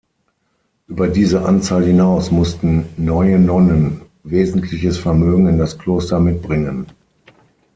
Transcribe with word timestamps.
Über 0.87 1.09
diese 1.09 1.45
Anzahl 1.45 1.83
hinaus 1.85 2.31
mussten 2.31 2.87
neue 2.97 3.37
Nonnen 3.37 4.01
wesentliches 4.23 4.97
Vermögen 4.97 5.45
in 5.47 5.59
das 5.59 5.77
Kloster 5.77 6.19
mitbringen. 6.19 6.87